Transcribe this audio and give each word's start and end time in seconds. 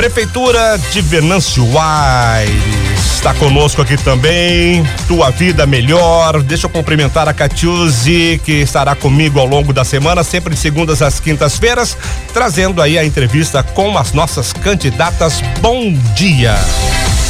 Prefeitura 0.00 0.78
de 0.92 1.02
Venâncio 1.02 1.78
Aires 1.78 2.54
está 3.12 3.34
conosco 3.34 3.82
aqui 3.82 3.98
também. 3.98 4.82
Tua 5.06 5.28
vida 5.28 5.66
melhor. 5.66 6.42
Deixa 6.42 6.64
eu 6.64 6.70
cumprimentar 6.70 7.28
a 7.28 7.34
Catiuse, 7.34 8.40
que 8.42 8.62
estará 8.62 8.94
comigo 8.94 9.38
ao 9.38 9.44
longo 9.44 9.74
da 9.74 9.84
semana, 9.84 10.24
sempre 10.24 10.54
de 10.54 10.58
segundas 10.58 11.02
às 11.02 11.20
quintas-feiras, 11.20 11.98
trazendo 12.32 12.80
aí 12.80 12.98
a 12.98 13.04
entrevista 13.04 13.62
com 13.62 13.98
as 13.98 14.14
nossas 14.14 14.54
candidatas. 14.54 15.42
Bom 15.60 15.92
dia. 16.14 16.54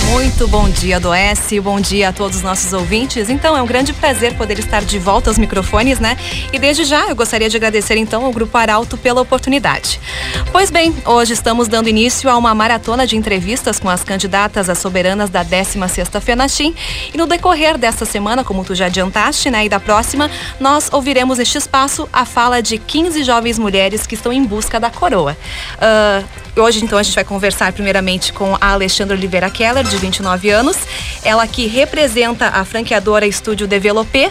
Muito 0.09 0.49
bom 0.49 0.69
dia, 0.69 0.99
Doesse. 0.99 1.61
Bom 1.61 1.81
dia 1.81 2.09
a 2.09 2.13
todos 2.13 2.39
os 2.39 2.43
nossos 2.43 2.73
ouvintes. 2.73 3.29
Então, 3.29 3.57
é 3.57 3.63
um 3.63 3.67
grande 3.67 3.93
prazer 3.93 4.35
poder 4.35 4.59
estar 4.59 4.83
de 4.83 4.99
volta 4.99 5.31
aos 5.31 5.39
microfones, 5.39 6.01
né? 6.01 6.17
E 6.53 6.59
desde 6.59 6.85
já 6.85 7.09
eu 7.09 7.15
gostaria 7.15 7.49
de 7.49 7.57
agradecer 7.57 7.97
então 7.97 8.25
ao 8.25 8.33
Grupo 8.33 8.57
Arauto 8.57 8.97
pela 8.97 9.21
oportunidade. 9.21 10.01
Pois 10.53 10.71
bem, 10.71 10.95
hoje 11.05 11.33
estamos 11.33 11.69
dando 11.69 11.89
início 11.89 12.29
a 12.29 12.37
uma 12.37 12.55
maratona 12.55 13.07
de 13.07 13.17
entrevistas 13.17 13.79
com 13.79 13.89
as 13.89 14.03
candidatas 14.03 14.69
a 14.69 14.75
soberanas 14.75 15.31
da 15.31 15.45
16ª 15.45 16.21
FENACHIM. 16.21 16.75
E 17.15 17.19
no 17.19 17.27
decorrer 17.27 17.79
desta 17.79 18.05
semana, 18.05 18.43
como 18.43 18.65
tu 18.65 18.75
já 18.75 18.87
adiantaste, 18.87 19.51
né, 19.51 19.67
e 19.67 19.69
da 19.69 19.79
próxima, 19.79 20.31
nós 20.59 20.89
ouviremos 20.93 21.39
neste 21.39 21.59
espaço 21.59 22.09
a 22.13 22.25
fala 22.25 22.63
de 22.63 22.79
15 22.79 23.23
jovens 23.23 23.59
mulheres 23.59 24.07
que 24.07 24.15
estão 24.15 24.33
em 24.33 24.45
busca 24.45 24.81
da 24.81 24.91
coroa. 24.91 25.37
Uh, 25.77 26.51
Hoje, 26.57 26.85
então, 26.85 26.99
a 26.99 27.03
gente 27.03 27.15
vai 27.15 27.25
conversar 27.25 27.73
primeiramente 27.73 28.33
com 28.33 28.57
a 28.61 28.73
Alexandra 28.73 29.17
Oliveira 29.17 29.49
Keller, 29.49 29.85
de 29.91 29.99
29 29.99 30.51
anos. 30.51 30.77
Ela 31.25 31.47
que 31.47 31.67
representa 31.67 32.49
a 32.49 32.65
franqueadora 32.65 33.27
Estúdio 33.27 33.67
Developé, 33.67 34.31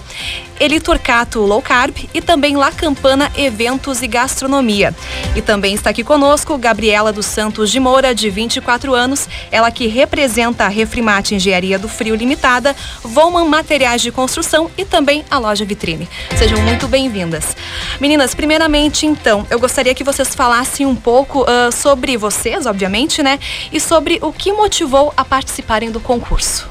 Eli 0.59 0.79
Turcato 0.79 1.39
Low 1.39 1.61
Carb 1.61 1.95
e 2.13 2.21
também 2.21 2.55
La 2.55 2.71
Campana 2.71 3.31
Eventos 3.37 4.01
e 4.01 4.07
Gastronomia. 4.07 4.93
E 5.35 5.41
também 5.41 5.73
está 5.73 5.89
aqui 5.89 6.03
conosco 6.03 6.57
Gabriela 6.57 7.13
dos 7.13 7.25
Santos 7.25 7.71
de 7.71 7.79
Moura, 7.79 8.13
de 8.13 8.29
24 8.29 8.93
anos. 8.93 9.29
Ela 9.51 9.71
que 9.71 9.87
representa 9.87 10.65
a 10.65 10.67
Refrimate 10.67 11.35
Engenharia 11.35 11.79
do 11.79 11.87
Frio 11.87 12.15
Limitada, 12.15 12.75
Volman 13.03 13.45
Materiais 13.45 14.01
de 14.01 14.11
Construção 14.11 14.69
e 14.77 14.83
também 14.83 15.23
a 15.31 15.37
loja 15.37 15.63
Vitrine. 15.63 16.09
Sejam 16.37 16.61
muito 16.61 16.87
bem-vindas. 16.87 17.55
Meninas, 17.99 18.35
primeiramente, 18.35 19.05
então, 19.05 19.47
eu 19.49 19.59
gostaria 19.59 19.95
que 19.95 20.03
vocês 20.03 20.35
falassem 20.35 20.85
um 20.85 20.95
pouco 20.95 21.43
uh, 21.43 21.71
sobre 21.71 22.17
vocês, 22.17 22.65
obviamente, 22.65 23.23
né? 23.23 23.39
E 23.71 23.79
sobre 23.79 24.19
o 24.21 24.33
que 24.33 24.51
motivou 24.51 25.13
a 25.15 25.23
participarem 25.23 25.91
do 25.91 25.99
concurso. 25.99 26.67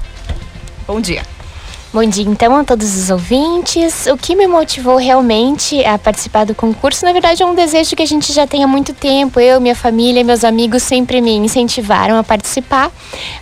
Bom 0.87 1.01
dia. 1.01 1.38
Bom 1.99 2.09
dia, 2.09 2.23
então, 2.29 2.55
a 2.55 2.63
todos 2.63 2.97
os 2.97 3.11
ouvintes. 3.11 4.07
O 4.07 4.17
que 4.17 4.37
me 4.37 4.47
motivou 4.47 4.99
realmente 4.99 5.85
a 5.85 5.99
participar 5.99 6.47
do 6.47 6.55
concurso, 6.55 7.05
na 7.05 7.13
verdade, 7.13 7.43
é 7.43 7.45
um 7.45 7.57
desejo 7.57 7.97
que 7.97 8.03
a 8.05 8.07
gente 8.07 8.33
já 8.33 8.47
tem 8.47 8.63
há 8.63 8.69
muito 8.69 8.95
tempo. 8.95 9.41
Eu, 9.41 9.61
minha 9.61 9.75
família, 9.75 10.23
meus 10.23 10.45
amigos 10.45 10.85
sempre 10.85 11.21
me 11.21 11.35
incentivaram 11.35 12.17
a 12.17 12.23
participar. 12.23 12.93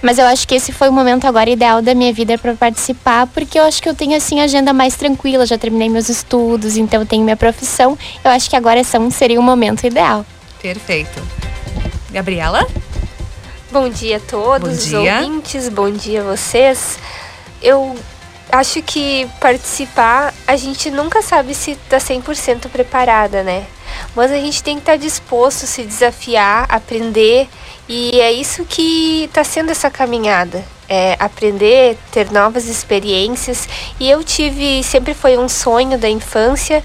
Mas 0.01 0.17
eu 0.17 0.25
acho 0.25 0.49
que 0.49 0.55
esse 0.55 0.73
foi 0.73 0.89
o 0.89 0.93
momento 0.93 1.27
agora 1.27 1.51
ideal 1.51 1.83
da 1.83 1.95
minha 1.95 2.11
vida 2.15 2.39
para 2.39 2.55
participar, 2.55 3.27
porque 3.27 3.59
eu 3.59 3.63
acho 3.65 3.83
que 3.83 3.91
eu 3.91 3.95
tenho, 3.95 4.17
assim, 4.17 4.41
agenda 4.41 4.73
mais 4.73 4.97
tranquila. 4.97 5.45
Já 5.45 5.59
terminei 5.59 5.91
meus 5.91 6.09
estudos, 6.09 6.79
então 6.79 7.01
eu 7.01 7.07
tenho 7.07 7.25
minha 7.25 7.37
profissão. 7.37 7.99
Eu 8.25 8.31
acho 8.31 8.49
que 8.49 8.57
agora 8.57 8.81
seria 9.11 9.39
o 9.39 9.43
momento 9.43 9.87
ideal. 9.87 10.25
Perfeito. 10.63 11.23
Gabriela? 12.11 12.67
Bom 13.71 13.87
dia 13.91 14.17
a 14.17 14.21
todos 14.21 14.71
bom 14.71 15.01
dia. 15.03 15.21
os 15.21 15.27
ouvintes, 15.27 15.69
bom 15.69 15.91
dia 15.91 16.23
a 16.23 16.25
vocês. 16.25 16.99
Eu 17.61 17.95
acho 18.51 18.83
que 18.83 19.29
participar, 19.41 20.33
a 20.47 20.57
gente 20.57 20.91
nunca 20.91 21.23
sabe 21.23 21.55
se 21.55 21.73
está 21.73 21.99
100% 21.99 22.69
preparada, 22.69 23.43
né? 23.43 23.67
Mas 24.15 24.31
a 24.31 24.37
gente 24.37 24.63
tem 24.63 24.77
que 24.77 24.83
estar 24.83 24.93
tá 24.93 24.99
disposto 24.99 25.65
a 25.65 25.67
se 25.67 25.83
desafiar, 25.83 26.67
aprender, 26.69 27.49
e 27.89 28.21
é 28.21 28.33
isso 28.33 28.65
que 28.65 29.25
está 29.25 29.45
sendo 29.45 29.71
essa 29.71 29.91
caminhada. 29.91 30.65
É 30.89 31.17
aprender, 31.19 31.99
ter 32.13 32.31
novas 32.31 32.69
experiências. 32.69 33.69
E 33.99 34.09
eu 34.09 34.23
tive, 34.23 34.85
sempre 34.85 35.15
foi 35.15 35.37
um 35.37 35.49
sonho 35.49 35.99
da 35.99 36.09
infância 36.09 36.81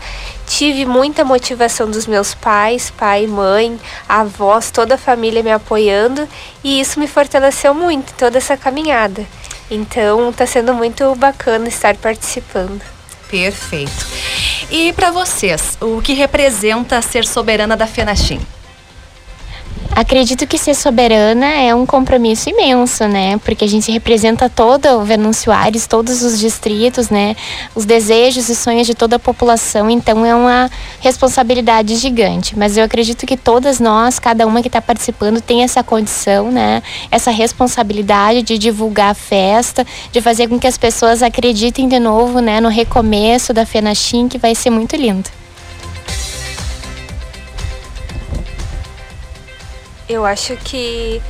tive 0.51 0.85
muita 0.85 1.23
motivação 1.23 1.89
dos 1.89 2.05
meus 2.05 2.35
pais, 2.35 2.91
pai, 2.91 3.25
mãe, 3.25 3.79
avós, 4.07 4.69
toda 4.69 4.95
a 4.95 4.97
família 4.97 5.41
me 5.41 5.51
apoiando 5.51 6.27
e 6.61 6.81
isso 6.81 6.99
me 6.99 7.07
fortaleceu 7.07 7.73
muito 7.73 8.13
toda 8.15 8.37
essa 8.37 8.57
caminhada. 8.57 9.25
Então 9.71 10.29
está 10.29 10.45
sendo 10.45 10.73
muito 10.73 11.15
bacana 11.15 11.69
estar 11.69 11.95
participando. 11.95 12.81
Perfeito. 13.29 14.05
E 14.69 14.91
para 14.91 15.11
vocês, 15.11 15.77
o 15.79 16.01
que 16.01 16.11
representa 16.13 17.01
ser 17.01 17.25
soberana 17.25 17.77
da 17.77 17.87
FENACHIM? 17.87 18.41
Acredito 19.93 20.47
que 20.47 20.57
ser 20.57 20.73
soberana 20.73 21.45
é 21.45 21.75
um 21.75 21.85
compromisso 21.85 22.49
imenso, 22.49 23.07
né? 23.07 23.37
Porque 23.39 23.65
a 23.65 23.67
gente 23.67 23.91
representa 23.91 24.49
todo 24.49 24.87
o 24.87 25.03
Venâncio 25.03 25.51
Aires, 25.51 25.85
todos 25.85 26.23
os 26.23 26.39
distritos, 26.39 27.09
né? 27.09 27.35
Os 27.75 27.83
desejos 27.83 28.47
e 28.47 28.55
sonhos 28.55 28.87
de 28.87 28.95
toda 28.95 29.17
a 29.17 29.19
população, 29.19 29.89
então 29.89 30.25
é 30.25 30.33
uma 30.33 30.71
responsabilidade 31.01 31.97
gigante. 31.97 32.57
Mas 32.57 32.77
eu 32.77 32.85
acredito 32.85 33.25
que 33.25 33.35
todas 33.35 33.81
nós, 33.81 34.17
cada 34.17 34.47
uma 34.47 34.61
que 34.61 34.69
está 34.69 34.81
participando, 34.81 35.41
tem 35.41 35.61
essa 35.61 35.83
condição, 35.83 36.49
né? 36.49 36.81
Essa 37.11 37.29
responsabilidade 37.29 38.43
de 38.43 38.57
divulgar 38.57 39.11
a 39.11 39.13
festa, 39.13 39.85
de 40.11 40.21
fazer 40.21 40.47
com 40.47 40.57
que 40.57 40.67
as 40.67 40.77
pessoas 40.77 41.21
acreditem 41.21 41.89
de 41.89 41.99
novo, 41.99 42.39
né? 42.39 42.61
No 42.61 42.69
recomeço 42.69 43.53
da 43.53 43.65
Fenachim, 43.65 44.29
que 44.29 44.37
vai 44.37 44.55
ser 44.55 44.69
muito 44.69 44.95
lindo. 44.95 45.40
Eu 50.07 50.25
acho 50.25 50.57
que 50.57 51.21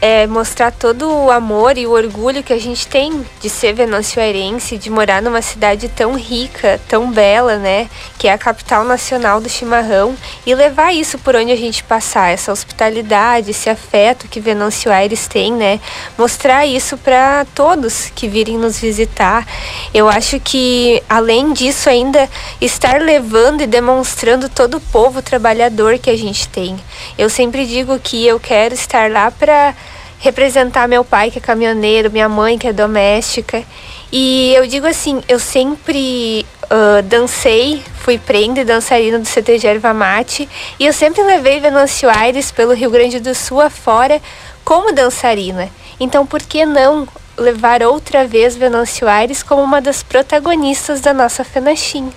é 0.00 0.26
mostrar 0.26 0.70
todo 0.70 1.10
o 1.10 1.30
amor 1.30 1.76
e 1.76 1.86
o 1.86 1.92
orgulho 1.92 2.42
que 2.42 2.52
a 2.52 2.58
gente 2.58 2.86
tem 2.86 3.24
de 3.40 3.50
ser 3.50 3.72
venezuelense, 3.72 4.78
de 4.78 4.90
morar 4.90 5.20
numa 5.20 5.42
cidade 5.42 5.88
tão 5.88 6.14
rica, 6.14 6.80
tão 6.88 7.10
bela, 7.10 7.56
né? 7.56 7.88
Que 8.16 8.28
é 8.28 8.32
a 8.32 8.38
capital 8.38 8.84
nacional 8.84 9.40
do 9.40 9.48
chimarrão 9.48 10.16
e 10.46 10.54
levar 10.54 10.94
isso 10.94 11.18
por 11.18 11.34
onde 11.34 11.50
a 11.50 11.56
gente 11.56 11.82
passar, 11.82 12.30
essa 12.30 12.52
hospitalidade, 12.52 13.50
esse 13.50 13.68
afeto 13.68 14.28
que 14.28 14.40
Venâncio 14.40 14.92
Aires 14.92 15.26
tem, 15.26 15.52
né? 15.52 15.80
Mostrar 16.16 16.64
isso 16.64 16.96
para 16.96 17.44
todos 17.54 18.10
que 18.14 18.28
virem 18.28 18.56
nos 18.56 18.78
visitar. 18.78 19.46
Eu 19.92 20.08
acho 20.08 20.38
que 20.38 21.02
além 21.08 21.52
disso 21.52 21.90
ainda 21.90 22.28
estar 22.60 23.00
levando 23.00 23.62
e 23.62 23.66
demonstrando 23.66 24.48
todo 24.48 24.76
o 24.76 24.80
povo 24.80 25.20
trabalhador 25.22 25.98
que 25.98 26.10
a 26.10 26.16
gente 26.16 26.48
tem. 26.48 26.78
Eu 27.16 27.28
sempre 27.28 27.66
digo 27.66 27.98
que 27.98 28.26
eu 28.26 28.38
quero 28.38 28.74
estar 28.74 29.10
lá 29.10 29.30
para 29.30 29.74
representar 30.18 30.88
meu 30.88 31.04
pai, 31.04 31.30
que 31.30 31.38
é 31.38 31.40
caminhoneiro, 31.40 32.10
minha 32.10 32.28
mãe, 32.28 32.58
que 32.58 32.66
é 32.66 32.72
doméstica. 32.72 33.64
E 34.12 34.52
eu 34.54 34.66
digo 34.66 34.86
assim, 34.86 35.22
eu 35.28 35.38
sempre 35.38 36.44
uh, 36.64 37.02
dancei, 37.02 37.82
fui 38.00 38.18
prenda 38.18 38.60
e 38.60 38.64
dançarina 38.64 39.18
do 39.18 39.26
CTG 39.26 39.66
Erva 39.66 39.92
Mate, 39.94 40.48
e 40.78 40.86
eu 40.86 40.92
sempre 40.92 41.22
levei 41.22 41.60
Venâncio 41.60 42.08
Aires 42.08 42.50
pelo 42.50 42.74
Rio 42.74 42.90
Grande 42.90 43.20
do 43.20 43.34
Sul 43.34 43.60
afora 43.60 44.20
como 44.64 44.92
dançarina. 44.92 45.68
Então, 46.00 46.26
por 46.26 46.42
que 46.42 46.64
não 46.64 47.06
levar 47.36 47.82
outra 47.82 48.26
vez 48.26 48.56
Venâncio 48.56 49.08
Aires 49.08 49.42
como 49.42 49.62
uma 49.62 49.80
das 49.80 50.02
protagonistas 50.02 51.00
da 51.00 51.12
nossa 51.12 51.44
Fenachim? 51.44 52.10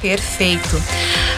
Perfeito. 0.00 0.82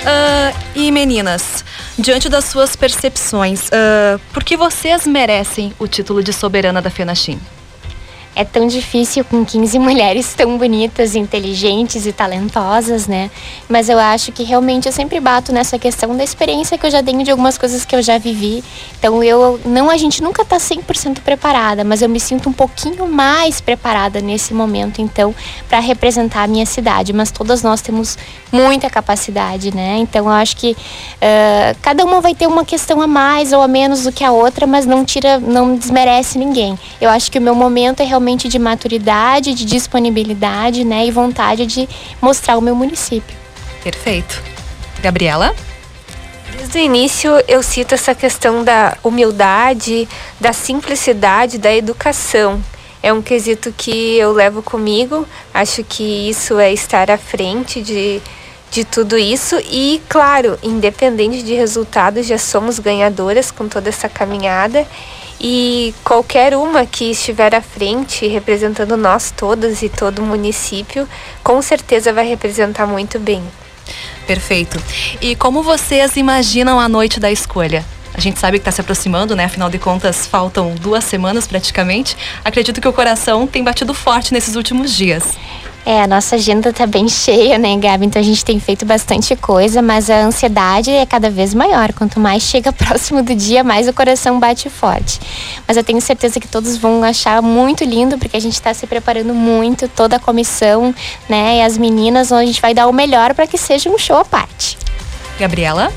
Uh, 0.08 0.56
e 0.74 0.90
meninas, 0.90 1.62
diante 1.98 2.30
das 2.30 2.46
suas 2.46 2.74
percepções, 2.74 3.68
uh, 3.68 4.18
por 4.32 4.42
que 4.42 4.56
vocês 4.56 5.06
merecem 5.06 5.74
o 5.78 5.86
título 5.86 6.22
de 6.22 6.32
soberana 6.32 6.80
da 6.80 6.88
FENACHIM? 6.88 7.38
É 8.38 8.44
tão 8.44 8.68
difícil 8.68 9.24
com 9.24 9.44
15 9.44 9.80
mulheres 9.80 10.32
tão 10.32 10.56
bonitas, 10.56 11.16
inteligentes 11.16 12.06
e 12.06 12.12
talentosas, 12.12 13.08
né? 13.08 13.32
Mas 13.68 13.88
eu 13.88 13.98
acho 13.98 14.30
que 14.30 14.44
realmente 14.44 14.86
eu 14.86 14.92
sempre 14.92 15.18
bato 15.18 15.52
nessa 15.52 15.76
questão 15.76 16.16
da 16.16 16.22
experiência 16.22 16.78
que 16.78 16.86
eu 16.86 16.90
já 16.90 17.02
tenho 17.02 17.24
de 17.24 17.32
algumas 17.32 17.58
coisas 17.58 17.84
que 17.84 17.96
eu 17.96 18.00
já 18.00 18.16
vivi. 18.16 18.62
Então 18.96 19.24
eu 19.24 19.58
não 19.64 19.90
a 19.90 19.96
gente 19.96 20.22
nunca 20.22 20.44
tá 20.44 20.56
100% 20.56 21.18
preparada, 21.22 21.82
mas 21.82 22.00
eu 22.00 22.08
me 22.08 22.20
sinto 22.20 22.48
um 22.48 22.52
pouquinho 22.52 23.08
mais 23.08 23.60
preparada 23.60 24.20
nesse 24.20 24.54
momento 24.54 25.02
então 25.02 25.34
para 25.68 25.80
representar 25.80 26.44
a 26.44 26.46
minha 26.46 26.64
cidade, 26.64 27.12
mas 27.12 27.32
todas 27.32 27.64
nós 27.64 27.80
temos 27.82 28.16
muita 28.52 28.88
capacidade, 28.88 29.74
né? 29.74 29.96
Então 29.98 30.26
eu 30.26 30.32
acho 30.32 30.56
que 30.56 30.72
uh, 30.72 31.76
cada 31.82 32.04
uma 32.04 32.20
vai 32.20 32.36
ter 32.36 32.46
uma 32.46 32.64
questão 32.64 33.02
a 33.02 33.06
mais 33.08 33.52
ou 33.52 33.62
a 33.62 33.66
menos 33.66 34.04
do 34.04 34.12
que 34.12 34.22
a 34.22 34.30
outra, 34.30 34.64
mas 34.64 34.86
não 34.86 35.04
tira, 35.04 35.40
não 35.40 35.74
desmerece 35.74 36.38
ninguém. 36.38 36.78
Eu 37.00 37.10
acho 37.10 37.32
que 37.32 37.38
o 37.38 37.42
meu 37.42 37.56
momento 37.56 38.00
é 38.00 38.04
realmente 38.04 38.27
realmente 38.28 38.48
de 38.48 38.58
maturidade, 38.58 39.54
de 39.54 39.64
disponibilidade, 39.64 40.84
né, 40.84 41.06
e 41.06 41.10
vontade 41.10 41.64
de 41.64 41.88
mostrar 42.20 42.58
o 42.58 42.60
meu 42.60 42.74
município. 42.74 43.34
Perfeito. 43.82 44.42
Gabriela? 45.00 45.54
Desde 46.56 46.78
o 46.78 46.82
início 46.82 47.30
eu 47.48 47.62
cito 47.62 47.94
essa 47.94 48.14
questão 48.14 48.62
da 48.62 48.98
humildade, 49.02 50.06
da 50.38 50.52
simplicidade, 50.52 51.56
da 51.56 51.74
educação. 51.74 52.62
É 53.02 53.12
um 53.12 53.22
quesito 53.22 53.72
que 53.74 54.16
eu 54.18 54.32
levo 54.32 54.62
comigo. 54.62 55.26
Acho 55.54 55.82
que 55.84 56.28
isso 56.28 56.58
é 56.58 56.72
estar 56.72 57.10
à 57.10 57.16
frente 57.16 57.80
de, 57.80 58.20
de 58.70 58.84
tudo 58.84 59.16
isso 59.16 59.56
e, 59.70 60.02
claro, 60.08 60.58
independente 60.62 61.42
de 61.42 61.54
resultados, 61.54 62.26
já 62.26 62.36
somos 62.36 62.78
ganhadoras 62.78 63.50
com 63.50 63.68
toda 63.68 63.88
essa 63.88 64.08
caminhada 64.08 64.86
e 65.40 65.94
qualquer 66.04 66.56
uma 66.56 66.84
que 66.84 67.10
estiver 67.10 67.54
à 67.54 67.60
frente, 67.60 68.26
representando 68.26 68.96
nós 68.96 69.30
todas 69.30 69.82
e 69.82 69.88
todo 69.88 70.20
o 70.20 70.26
município, 70.26 71.08
com 71.42 71.60
certeza 71.62 72.12
vai 72.12 72.26
representar 72.26 72.86
muito 72.86 73.18
bem. 73.18 73.42
Perfeito. 74.26 74.82
E 75.20 75.34
como 75.36 75.62
vocês 75.62 76.16
imaginam 76.16 76.78
a 76.78 76.88
noite 76.88 77.18
da 77.18 77.30
escolha? 77.30 77.84
A 78.12 78.20
gente 78.20 78.40
sabe 78.40 78.58
que 78.58 78.62
está 78.62 78.72
se 78.72 78.80
aproximando, 78.80 79.36
né? 79.36 79.44
Afinal 79.44 79.70
de 79.70 79.78
contas, 79.78 80.26
faltam 80.26 80.74
duas 80.74 81.04
semanas 81.04 81.46
praticamente. 81.46 82.16
Acredito 82.44 82.80
que 82.80 82.88
o 82.88 82.92
coração 82.92 83.46
tem 83.46 83.62
batido 83.62 83.94
forte 83.94 84.32
nesses 84.32 84.56
últimos 84.56 84.92
dias. 84.92 85.22
É, 85.86 86.02
a 86.02 86.06
nossa 86.06 86.36
agenda 86.36 86.72
tá 86.72 86.86
bem 86.86 87.08
cheia, 87.08 87.56
né, 87.56 87.74
Gabi? 87.78 88.06
Então 88.06 88.20
a 88.20 88.24
gente 88.24 88.44
tem 88.44 88.60
feito 88.60 88.84
bastante 88.84 89.34
coisa, 89.36 89.80
mas 89.80 90.10
a 90.10 90.20
ansiedade 90.20 90.90
é 90.90 91.06
cada 91.06 91.30
vez 91.30 91.54
maior. 91.54 91.92
Quanto 91.94 92.20
mais 92.20 92.42
chega 92.42 92.72
próximo 92.74 93.22
do 93.22 93.34
dia, 93.34 93.64
mais 93.64 93.88
o 93.88 93.92
coração 93.92 94.38
bate 94.38 94.68
forte. 94.68 95.18
Mas 95.66 95.76
eu 95.76 95.84
tenho 95.84 96.00
certeza 96.00 96.38
que 96.38 96.48
todos 96.48 96.76
vão 96.76 97.02
achar 97.02 97.40
muito 97.40 97.84
lindo, 97.84 98.18
porque 98.18 98.36
a 98.36 98.40
gente 98.40 98.54
está 98.54 98.74
se 98.74 98.86
preparando 98.86 99.32
muito, 99.32 99.88
toda 99.88 100.16
a 100.16 100.20
comissão, 100.20 100.94
né, 101.28 101.58
e 101.58 101.62
as 101.62 101.78
meninas, 101.78 102.30
onde 102.30 102.42
a 102.42 102.46
gente 102.46 102.60
vai 102.60 102.74
dar 102.74 102.86
o 102.86 102.92
melhor 102.92 103.34
para 103.34 103.46
que 103.46 103.56
seja 103.56 103.88
um 103.88 103.96
show 103.96 104.18
à 104.18 104.24
parte. 104.24 104.76
Gabriela? 105.38 105.90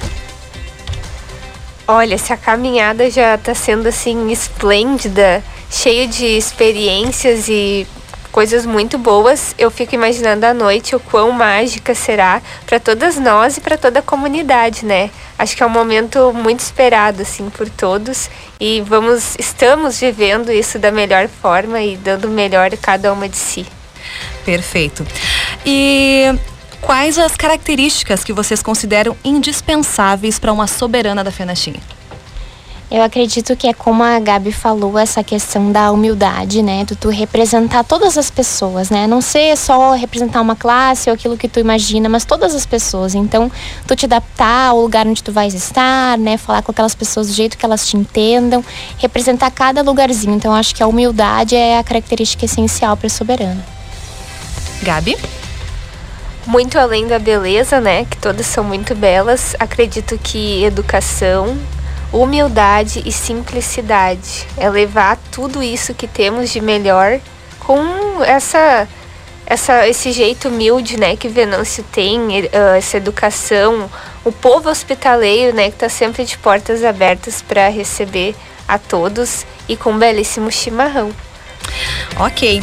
Olha, 1.88 2.18
se 2.18 2.32
a 2.32 2.38
caminhada 2.38 3.10
já 3.10 3.36
está 3.36 3.54
sendo 3.54 3.88
assim 3.88 4.32
esplêndida, 4.32 5.44
cheia 5.70 6.08
de 6.08 6.26
experiências 6.26 7.50
e 7.50 7.86
coisas 8.32 8.66
muito 8.66 8.98
boas. 8.98 9.54
Eu 9.58 9.70
fico 9.70 9.94
imaginando 9.94 10.46
à 10.46 10.54
noite 10.54 10.96
o 10.96 11.00
quão 11.00 11.32
mágica 11.32 11.94
será 11.94 12.42
para 12.66 12.80
todas 12.80 13.18
nós 13.18 13.58
e 13.58 13.62
para 13.62 13.78
toda 13.78 14.00
a 14.00 14.02
comunidade, 14.02 14.86
né? 14.86 15.10
Acho 15.38 15.56
que 15.56 15.64
é 15.64 15.66
um 15.66 15.70
momento 15.70 16.32
muito 16.34 16.60
esperado 16.60 17.22
assim 17.22 17.50
por 17.50 17.70
todos 17.70 18.30
e 18.60 18.82
vamos 18.82 19.36
estamos 19.38 20.00
vivendo 20.00 20.52
isso 20.52 20.80
da 20.80 20.92
melhor 20.92 21.28
forma 21.28 21.82
e 21.82 21.98
dando 21.98 22.26
o 22.26 22.32
melhor 22.32 22.70
cada 22.78 23.12
uma 23.12 23.28
de 23.28 23.38
si. 23.38 23.66
Perfeito. 24.46 25.06
E 25.66 26.34
quais 26.80 27.18
as 27.18 27.36
características 27.36 28.24
que 28.24 28.34
vocês 28.34 28.62
consideram 28.62 29.16
indispensáveis 29.24 30.40
para 30.40 30.52
uma 30.52 30.68
soberana 30.68 31.24
da 31.24 31.32
Fenachim? 31.32 31.76
Eu 32.92 33.02
acredito 33.02 33.56
que 33.56 33.70
é 33.70 33.74
como 33.74 34.04
a 34.04 34.20
Gabi 34.20 34.52
falou, 34.52 35.00
essa 35.00 35.24
questão 35.24 35.72
da 35.72 35.90
humildade, 35.94 36.62
né? 36.62 36.84
Do 36.84 36.94
tu 36.94 37.08
representar 37.08 37.86
todas 37.86 38.18
as 38.18 38.30
pessoas, 38.30 38.90
né? 38.90 39.08
Não 39.08 39.22
ser 39.22 39.56
só 39.56 39.94
representar 39.94 40.42
uma 40.42 40.58
classe 40.58 41.10
ou 41.10 41.14
aquilo 41.14 41.38
que 41.38 41.48
tu 41.48 41.58
imagina, 41.58 42.10
mas 42.10 42.26
todas 42.26 42.54
as 42.54 42.66
pessoas. 42.66 43.16
Então, 43.16 43.50
tu 43.88 43.96
te 43.96 44.04
adaptar 44.04 44.72
ao 44.72 44.82
lugar 44.82 45.08
onde 45.08 45.24
tu 45.24 45.32
vais 45.32 45.54
estar, 45.54 46.18
né? 46.18 46.38
Falar 46.38 46.62
com 46.64 46.74
aquelas 46.74 46.94
pessoas 46.94 47.28
do 47.28 47.34
jeito 47.34 47.58
que 47.58 47.66
elas 47.66 47.88
te 47.88 47.96
entendam, 47.96 48.62
representar 48.98 49.52
cada 49.52 49.82
lugarzinho. 49.82 50.36
Então, 50.36 50.54
acho 50.54 50.76
que 50.76 50.84
a 50.84 50.88
humildade 50.88 51.56
é 51.56 51.80
a 51.80 51.84
característica 51.86 52.44
essencial 52.44 52.98
para 52.98 53.08
soberano. 53.08 53.64
Gabi? 54.84 55.16
Muito 56.46 56.78
além 56.78 57.08
da 57.08 57.20
beleza, 57.20 57.80
né? 57.80 58.04
Que 58.04 58.18
todas 58.18 58.46
são 58.48 58.66
muito 58.66 58.94
belas. 58.94 59.56
Acredito 59.58 60.20
que 60.22 60.62
educação, 60.66 61.58
humildade 62.12 63.02
e 63.06 63.12
simplicidade. 63.12 64.48
É 64.58 64.70
levar 64.70 65.18
tudo 65.32 65.64
isso 65.64 65.94
que 65.94 66.08
temos 66.08 66.50
de 66.50 66.60
melhor 66.60 67.20
com 67.60 68.24
essa, 68.24 68.88
essa 69.46 69.88
esse 69.88 70.12
jeito 70.12 70.50
humilde, 70.50 70.98
né, 70.98 71.16
que 71.16 71.28
Venâncio 71.28 71.84
tem, 71.92 72.40
eh, 72.40 72.78
essa 72.78 72.98
educação, 72.98 73.90
o 74.26 74.32
povo 74.32 74.70
hospitaleiro, 74.70 75.56
né, 75.56 75.70
que 75.70 75.76
está 75.76 75.90
sempre 75.90 76.26
de 76.26 76.38
portas 76.38 76.84
abertas 76.84 77.42
para 77.42 77.70
receber 77.70 78.36
a 78.68 78.78
todos 78.78 79.46
e 79.68 79.76
com 79.76 79.92
um 79.92 80.00
belíssimo 80.00 80.52
chimarrão. 80.52 81.12
Ok. 82.20 82.62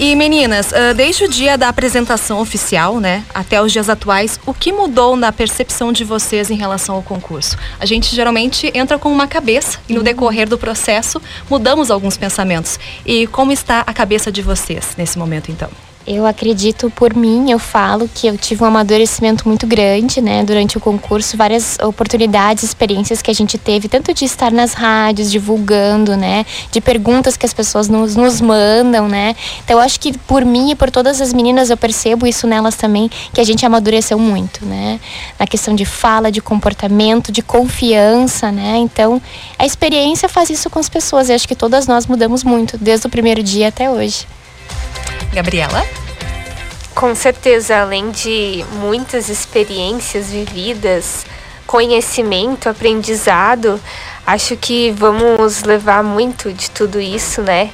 E 0.00 0.14
meninas, 0.14 0.70
uh, 0.70 0.94
desde 0.94 1.24
o 1.24 1.28
dia 1.28 1.58
da 1.58 1.68
apresentação 1.68 2.38
oficial, 2.40 3.00
né, 3.00 3.24
até 3.34 3.60
os 3.60 3.72
dias 3.72 3.88
atuais, 3.88 4.38
o 4.46 4.54
que 4.54 4.70
mudou 4.70 5.16
na 5.16 5.32
percepção 5.32 5.92
de 5.92 6.04
vocês 6.04 6.52
em 6.52 6.56
relação 6.56 6.94
ao 6.94 7.02
concurso? 7.02 7.56
A 7.80 7.84
gente 7.84 8.14
geralmente 8.14 8.70
entra 8.72 8.96
com 8.96 9.10
uma 9.10 9.26
cabeça 9.26 9.80
e 9.88 9.94
no 9.94 10.02
decorrer 10.04 10.48
do 10.48 10.56
processo 10.56 11.20
mudamos 11.50 11.90
alguns 11.90 12.16
pensamentos. 12.16 12.78
E 13.04 13.26
como 13.26 13.50
está 13.50 13.82
a 13.84 13.92
cabeça 13.92 14.30
de 14.30 14.40
vocês 14.40 14.94
nesse 14.96 15.18
momento, 15.18 15.50
então? 15.50 15.87
Eu 16.10 16.24
acredito 16.24 16.88
por 16.88 17.14
mim, 17.14 17.50
eu 17.50 17.58
falo 17.58 18.08
que 18.08 18.26
eu 18.26 18.38
tive 18.38 18.64
um 18.64 18.66
amadurecimento 18.66 19.46
muito 19.46 19.66
grande, 19.66 20.22
né, 20.22 20.42
durante 20.42 20.78
o 20.78 20.80
concurso, 20.80 21.36
várias 21.36 21.78
oportunidades, 21.80 22.64
experiências 22.64 23.20
que 23.20 23.30
a 23.30 23.34
gente 23.34 23.58
teve, 23.58 23.88
tanto 23.88 24.14
de 24.14 24.24
estar 24.24 24.50
nas 24.50 24.72
rádios 24.72 25.30
divulgando, 25.30 26.16
né, 26.16 26.46
de 26.72 26.80
perguntas 26.80 27.36
que 27.36 27.44
as 27.44 27.52
pessoas 27.52 27.90
nos, 27.90 28.16
nos 28.16 28.40
mandam, 28.40 29.06
né. 29.06 29.36
Então 29.62 29.76
eu 29.76 29.82
acho 29.82 30.00
que 30.00 30.16
por 30.20 30.46
mim 30.46 30.70
e 30.70 30.74
por 30.74 30.90
todas 30.90 31.20
as 31.20 31.34
meninas 31.34 31.68
eu 31.68 31.76
percebo 31.76 32.26
isso 32.26 32.46
nelas 32.46 32.74
também, 32.74 33.10
que 33.34 33.40
a 33.42 33.44
gente 33.44 33.66
amadureceu 33.66 34.18
muito, 34.18 34.64
né, 34.64 34.98
na 35.38 35.46
questão 35.46 35.74
de 35.74 35.84
fala, 35.84 36.32
de 36.32 36.40
comportamento, 36.40 37.30
de 37.30 37.42
confiança, 37.42 38.50
né. 38.50 38.78
Então 38.78 39.20
a 39.58 39.66
experiência 39.66 40.26
faz 40.26 40.48
isso 40.48 40.70
com 40.70 40.78
as 40.78 40.88
pessoas. 40.88 41.28
Eu 41.28 41.34
acho 41.34 41.46
que 41.46 41.54
todas 41.54 41.86
nós 41.86 42.06
mudamos 42.06 42.42
muito 42.42 42.78
desde 42.78 43.06
o 43.06 43.10
primeiro 43.10 43.42
dia 43.42 43.68
até 43.68 43.90
hoje. 43.90 44.26
Gabriela? 45.32 45.86
Com 46.94 47.14
certeza, 47.14 47.78
além 47.80 48.10
de 48.10 48.64
muitas 48.72 49.28
experiências 49.28 50.30
vividas, 50.30 51.24
conhecimento, 51.66 52.68
aprendizado, 52.68 53.80
acho 54.26 54.56
que 54.56 54.90
vamos 54.90 55.62
levar 55.62 56.02
muito 56.02 56.52
de 56.52 56.70
tudo 56.70 57.00
isso, 57.00 57.40
né? 57.42 57.70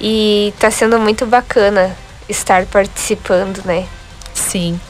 E 0.00 0.52
tá 0.58 0.70
sendo 0.70 0.98
muito 0.98 1.24
bacana 1.24 1.96
estar 2.28 2.66
participando, 2.66 3.62
né? 3.64 3.86
Sim. 4.34 4.80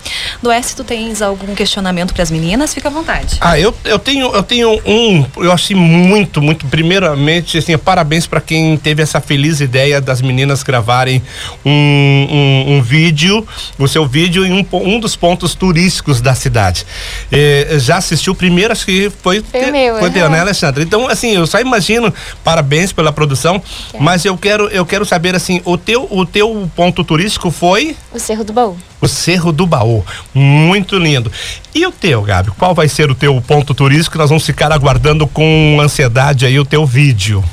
Doeste, 0.45 0.77
tu 0.77 0.85
tens 0.85 1.23
algum 1.23 1.55
questionamento 1.55 2.13
para 2.13 2.23
as 2.23 2.31
meninas? 2.31 2.75
Fica 2.75 2.89
à 2.89 2.93
vontade. 2.93 3.39
Ah, 3.41 3.59
eu, 3.59 3.75
eu 3.83 3.99
tenho 3.99 4.31
eu 4.35 4.43
tenho 4.43 4.79
um, 4.85 5.25
eu 5.39 5.51
achei 5.51 5.75
muito, 5.75 6.43
muito, 6.43 6.67
primeiramente, 6.67 7.57
assim, 7.57 7.79
parabéns 7.79 8.27
para 8.27 8.43
quem 8.43 8.77
teve 8.77 9.03
essa 9.03 9.23
feliz 9.23 9.61
ideia 9.61 10.03
das 10.03 10.21
meninas 10.21 10.63
gravarem 10.63 11.23
um, 11.65 11.71
um, 11.71 12.75
um 12.75 12.83
vídeo, 12.83 13.47
o 13.79 13.89
seu 13.89 14.07
vídeo 14.07 14.45
em 14.45 14.53
um, 14.53 14.67
um 14.71 15.01
dos 15.01 15.17
pontos 15.17 15.55
turísticos 15.55 16.21
da 16.21 16.35
cidade. 16.35 16.85
Eh, 17.33 17.77
já 17.79 17.97
assistiu 17.97 18.35
primeiro, 18.35 18.71
acho 18.71 18.85
que 18.85 19.11
foi, 19.23 19.43
foi 19.51 19.71
meu, 19.71 19.99
foi 19.99 20.11
teu, 20.11 20.29
né, 20.29 20.41
Alexandre? 20.41 20.85
Então, 20.85 21.09
assim, 21.09 21.37
eu 21.37 21.47
só 21.47 21.59
imagino, 21.59 22.13
parabéns 22.45 22.93
pela 22.93 23.11
produção, 23.11 23.63
é. 23.95 23.99
mas 23.99 24.27
eu 24.27 24.37
quero 24.37 24.69
eu 24.69 24.85
quero 24.85 25.07
saber 25.07 25.35
assim, 25.35 25.63
o 25.65 25.79
teu 25.79 26.07
o 26.11 26.27
teu 26.27 26.71
ponto 26.77 27.03
turístico 27.03 27.51
foi 27.51 27.97
o 28.13 28.19
Cerro 28.19 28.45
do 28.45 28.53
Baú. 28.53 28.77
O 29.05 29.09
Cerro 29.09 29.53
do 29.53 29.67
Baú. 29.67 30.05
Muito 30.33 30.99
lindo. 30.99 31.31
E 31.75 31.87
o 31.87 31.93
teu, 31.93 32.23
Gabi? 32.23 32.51
Qual 32.53 32.75
vai 32.75 32.89
ser 32.89 33.11
o 33.11 33.15
teu 33.15 33.41
ponto 33.41 33.75
turístico? 33.75 34.17
Nós 34.17 34.31
vamos 34.31 34.47
ficar 34.47 34.73
aguardando 34.73 35.27
com 35.27 35.79
ansiedade 35.81 36.47
aí 36.47 36.59
o 36.59 36.65
teu 36.65 36.87
vídeo. 36.87 37.45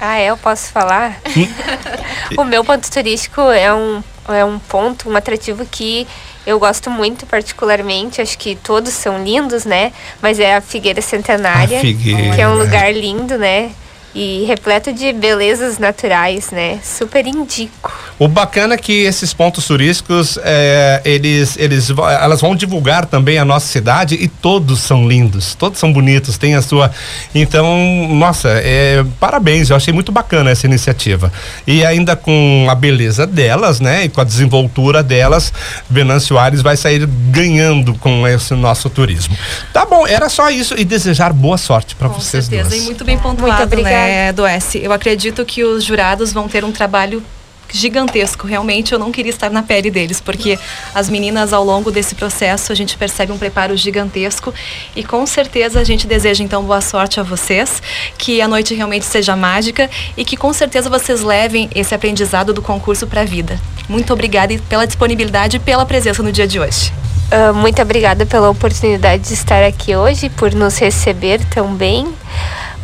Ah, 0.00 0.18
é? 0.18 0.26
Eu 0.26 0.36
posso 0.36 0.70
falar? 0.70 1.18
Hum? 1.36 1.48
o 2.36 2.44
meu 2.44 2.62
ponto 2.64 2.90
turístico 2.90 3.40
é 3.40 3.74
um, 3.74 4.02
é 4.28 4.44
um 4.44 4.58
ponto, 4.58 5.08
um 5.08 5.16
atrativo 5.16 5.64
que 5.64 6.06
eu 6.46 6.58
gosto 6.58 6.90
muito 6.90 7.26
particularmente, 7.26 8.20
acho 8.20 8.38
que 8.38 8.54
todos 8.54 8.92
são 8.92 9.22
lindos, 9.22 9.64
né? 9.64 9.92
Mas 10.22 10.38
é 10.38 10.56
a 10.56 10.60
Figueira 10.60 11.00
Centenária, 11.00 11.78
a 11.78 11.80
Figueira. 11.80 12.34
que 12.34 12.40
é 12.40 12.48
um 12.48 12.58
lugar 12.58 12.92
lindo, 12.94 13.36
né? 13.36 13.70
E 14.18 14.44
repleto 14.46 14.92
de 14.92 15.12
belezas 15.12 15.78
naturais, 15.78 16.50
né? 16.50 16.80
Super 16.82 17.24
indico. 17.24 17.92
O 18.18 18.26
bacana 18.26 18.74
é 18.74 18.76
que 18.76 19.04
esses 19.04 19.32
pontos 19.32 19.64
turísticos, 19.64 20.36
é, 20.42 21.00
eles, 21.04 21.56
eles, 21.56 21.88
elas 21.88 22.40
vão 22.40 22.56
divulgar 22.56 23.06
também 23.06 23.38
a 23.38 23.44
nossa 23.44 23.68
cidade 23.68 24.16
e 24.16 24.26
todos 24.26 24.80
são 24.80 25.06
lindos, 25.06 25.54
todos 25.54 25.78
são 25.78 25.92
bonitos, 25.92 26.36
tem 26.36 26.56
a 26.56 26.62
sua. 26.62 26.90
Então, 27.32 28.08
nossa, 28.10 28.48
é, 28.48 29.04
parabéns, 29.20 29.70
eu 29.70 29.76
achei 29.76 29.94
muito 29.94 30.10
bacana 30.10 30.50
essa 30.50 30.66
iniciativa. 30.66 31.32
E 31.64 31.86
ainda 31.86 32.16
com 32.16 32.66
a 32.68 32.74
beleza 32.74 33.24
delas, 33.24 33.78
né? 33.78 34.06
E 34.06 34.08
com 34.08 34.20
a 34.20 34.24
desenvoltura 34.24 35.00
delas, 35.00 35.52
Venâncio 35.88 36.36
Aires 36.36 36.60
vai 36.60 36.76
sair 36.76 37.06
ganhando 37.06 37.94
com 37.94 38.26
esse 38.26 38.52
nosso 38.54 38.90
turismo. 38.90 39.36
Tá 39.72 39.86
bom, 39.86 40.04
era 40.08 40.28
só 40.28 40.50
isso 40.50 40.74
e 40.76 40.84
desejar 40.84 41.32
boa 41.32 41.56
sorte 41.56 41.94
para 41.94 42.08
vocês 42.08 42.46
certeza, 42.46 42.70
duas. 42.70 42.82
E 42.82 42.84
muito 42.84 43.04
bem 43.04 43.16
pontuado, 43.16 43.76
muito 43.76 43.84
né, 43.84 44.07
do 44.34 44.46
S. 44.46 44.78
Eu 44.82 44.92
acredito 44.92 45.44
que 45.44 45.64
os 45.64 45.84
jurados 45.84 46.32
vão 46.32 46.48
ter 46.48 46.64
um 46.64 46.72
trabalho 46.72 47.22
gigantesco. 47.70 48.46
Realmente 48.46 48.92
eu 48.92 48.98
não 48.98 49.12
queria 49.12 49.30
estar 49.30 49.50
na 49.50 49.62
pele 49.62 49.90
deles, 49.90 50.20
porque 50.20 50.58
as 50.94 51.08
meninas 51.08 51.52
ao 51.52 51.64
longo 51.64 51.90
desse 51.90 52.14
processo 52.14 52.72
a 52.72 52.74
gente 52.74 52.96
percebe 52.96 53.32
um 53.32 53.38
preparo 53.38 53.76
gigantesco 53.76 54.52
e 54.96 55.04
com 55.04 55.26
certeza 55.26 55.80
a 55.80 55.84
gente 55.84 56.06
deseja 56.06 56.42
então 56.42 56.62
boa 56.62 56.80
sorte 56.80 57.20
a 57.20 57.22
vocês, 57.22 57.82
que 58.16 58.40
a 58.40 58.48
noite 58.48 58.74
realmente 58.74 59.04
seja 59.04 59.36
mágica 59.36 59.90
e 60.16 60.24
que 60.24 60.36
com 60.36 60.52
certeza 60.52 60.88
vocês 60.88 61.22
levem 61.22 61.68
esse 61.74 61.94
aprendizado 61.94 62.52
do 62.52 62.62
concurso 62.62 63.06
para 63.06 63.22
a 63.22 63.24
vida. 63.24 63.58
Muito 63.88 64.12
obrigada 64.12 64.54
pela 64.68 64.86
disponibilidade 64.86 65.56
e 65.56 65.60
pela 65.60 65.84
presença 65.86 66.22
no 66.22 66.32
dia 66.32 66.46
de 66.46 66.58
hoje. 66.58 66.92
Uh, 67.30 67.52
muito 67.52 67.80
obrigada 67.82 68.24
pela 68.24 68.48
oportunidade 68.48 69.24
de 69.24 69.34
estar 69.34 69.62
aqui 69.62 69.94
hoje, 69.94 70.30
por 70.30 70.54
nos 70.54 70.78
receber 70.78 71.44
tão 71.50 71.74
bem. 71.74 72.08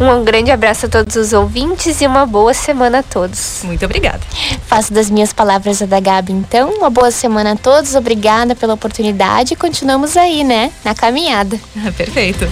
Um 0.00 0.24
grande 0.24 0.50
abraço 0.50 0.86
a 0.86 0.88
todos 0.88 1.14
os 1.14 1.32
ouvintes 1.32 2.00
e 2.00 2.06
uma 2.06 2.26
boa 2.26 2.52
semana 2.52 2.98
a 2.98 3.02
todos. 3.02 3.60
Muito 3.62 3.84
obrigada. 3.84 4.20
Faço 4.66 4.92
das 4.92 5.08
minhas 5.08 5.32
palavras 5.32 5.80
a 5.80 5.86
da 5.86 6.00
Gabi, 6.00 6.32
então. 6.32 6.70
Uma 6.70 6.90
boa 6.90 7.10
semana 7.10 7.52
a 7.52 7.56
todos, 7.56 7.94
obrigada 7.94 8.56
pela 8.56 8.74
oportunidade 8.74 9.54
e 9.54 9.56
continuamos 9.56 10.16
aí, 10.16 10.42
né? 10.42 10.72
Na 10.84 10.94
caminhada. 10.94 11.58
Perfeito. 11.96 12.48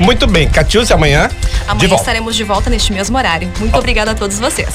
Muito 0.00 0.26
bem, 0.26 0.48
Catiúcia, 0.48 0.96
amanhã. 0.96 1.30
Amanhã 1.68 1.88
de 1.88 1.94
estaremos 1.94 2.34
de 2.34 2.42
volta 2.42 2.68
neste 2.68 2.92
mesmo 2.92 3.16
horário. 3.16 3.50
Muito 3.60 3.76
obrigada 3.76 4.10
a 4.10 4.14
todos 4.14 4.38
vocês. 4.38 4.68